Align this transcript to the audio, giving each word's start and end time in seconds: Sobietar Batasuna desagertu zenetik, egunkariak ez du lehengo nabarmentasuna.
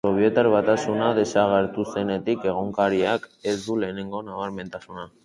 Sobietar 0.09 0.47
Batasuna 0.53 1.09
desagertu 1.19 1.85
zenetik, 1.95 2.47
egunkariak 2.53 3.29
ez 3.53 3.55
du 3.67 3.77
lehengo 3.85 4.23
nabarmentasuna. 4.31 5.07